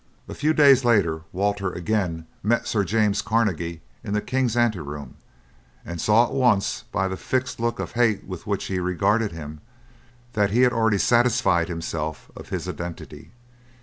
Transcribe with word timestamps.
A 0.27 0.33
few 0.33 0.51
days 0.53 0.83
later 0.83 1.21
Walter 1.31 1.71
again 1.71 2.25
met 2.41 2.65
Sir 2.65 2.83
James 2.83 3.21
Carnegie 3.21 3.81
in 4.03 4.15
the 4.15 4.19
king's 4.19 4.57
anteroom, 4.57 5.13
and 5.85 6.01
saw 6.01 6.25
at 6.25 6.31
once, 6.33 6.85
by 6.91 7.07
the 7.07 7.15
fixed 7.15 7.59
look 7.59 7.77
of 7.77 7.91
hate 7.91 8.23
with 8.25 8.47
which 8.47 8.63
he 8.65 8.77
had 8.77 8.83
regarded 8.83 9.31
him, 9.31 9.61
that 10.33 10.49
he 10.49 10.61
had 10.61 10.73
already 10.73 10.97
satisfied 10.97 11.67
himself 11.69 12.31
of 12.35 12.49
his 12.49 12.67
identity. 12.67 13.29